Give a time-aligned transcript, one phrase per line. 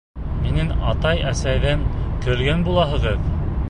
[0.45, 1.87] Минең атай-әсәйҙән
[2.27, 3.35] көлгән булаһығыҙ!